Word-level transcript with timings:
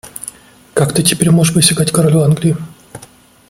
Как 0.73 0.93
ты 0.95 1.03
теперь 1.03 1.29
можешь 1.29 1.53
присягать 1.53 1.91
королю 1.91 2.21
Англии? 2.23 2.57